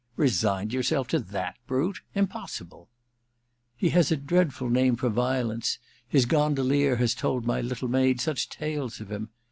* 0.13 0.15
Resigned 0.31 0.73
yourself 0.73 1.07
to 1.09 1.19
that 1.19 1.57
brute! 1.67 2.01
Im 2.15 2.25
possible!' 2.25 2.89
*He 3.77 3.89
has 3.89 4.11
a 4.11 4.17
dreadful 4.17 4.67
name 4.67 4.95
for 4.95 5.09
violence— 5.09 5.77
his 6.07 6.25
gondolier 6.25 6.95
has 6.95 7.13
told 7.13 7.45
my 7.45 7.61
little 7.61 7.87
maid 7.87 8.19
such 8.19 8.49
tales 8.49 8.99
of 8.99 9.11
him 9.11 9.29